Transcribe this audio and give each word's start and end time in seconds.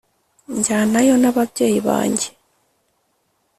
njyanayo 0.57 1.13
n’ababyeyi 1.21 1.77
banjye 1.87 2.29